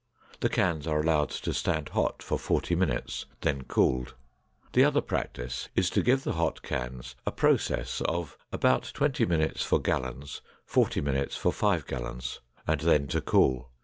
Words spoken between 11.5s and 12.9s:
five gallons, and